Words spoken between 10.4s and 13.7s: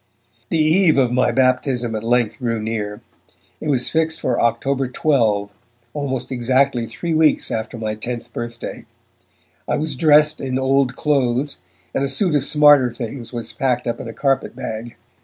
in old clothes, and a suit of smarter things was